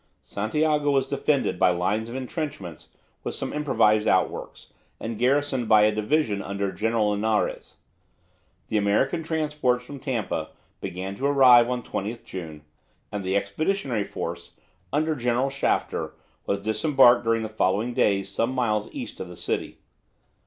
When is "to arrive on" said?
11.17-11.83